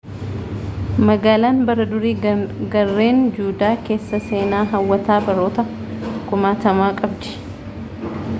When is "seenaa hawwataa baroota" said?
4.31-5.69